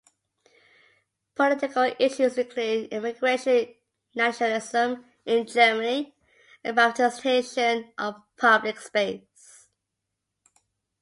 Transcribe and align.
Political 1.35 1.93
issues 1.99 2.35
include 2.35 2.91
immigration, 2.91 3.75
nationalism 4.15 5.05
in 5.27 5.45
Germany 5.45 6.15
and 6.63 6.75
privatisation 6.75 7.91
of 7.99 8.15
public 8.35 8.79
space. 8.79 9.67